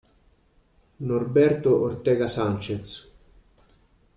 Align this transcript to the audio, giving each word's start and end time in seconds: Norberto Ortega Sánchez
Norberto 1.03 1.79
Ortega 1.79 2.27
Sánchez 2.27 2.89